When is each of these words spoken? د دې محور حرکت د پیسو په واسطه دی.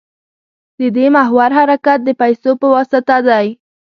د 0.79 0.81
دې 0.95 1.05
محور 1.15 1.49
حرکت 1.59 1.99
د 2.03 2.09
پیسو 2.21 2.51
په 2.61 2.67
واسطه 2.73 3.17
دی. 3.29 3.45